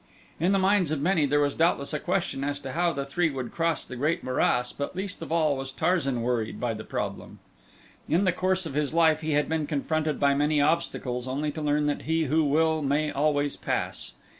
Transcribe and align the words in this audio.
In 0.39 0.51
the 0.51 0.57
minds 0.57 0.89
of 0.89 0.99
many 0.99 1.27
there 1.27 1.39
was 1.39 1.53
doubtless 1.53 1.93
a 1.93 1.99
question 1.99 2.43
as 2.43 2.59
to 2.61 2.71
how 2.71 2.91
the 2.91 3.05
three 3.05 3.29
would 3.29 3.51
cross 3.51 3.85
the 3.85 3.95
great 3.95 4.23
morass 4.23 4.71
but 4.73 4.95
least 4.95 5.21
of 5.21 5.31
all 5.31 5.55
was 5.55 5.71
Tarzan 5.71 6.23
worried 6.23 6.59
by 6.59 6.73
the 6.73 6.83
problem. 6.83 7.37
In 8.09 8.23
the 8.23 8.31
course 8.31 8.65
of 8.65 8.73
his 8.73 8.95
life 8.95 9.21
he 9.21 9.33
had 9.33 9.47
been 9.47 9.67
confronted 9.67 10.19
by 10.19 10.33
many 10.33 10.59
obstacles 10.59 11.27
only 11.27 11.51
to 11.51 11.61
learn 11.61 11.85
that 11.85 12.01
he 12.09 12.23
who 12.23 12.43
will 12.43 12.81
may 12.81 13.11
always 13.11 13.55
pass. 13.55 14.15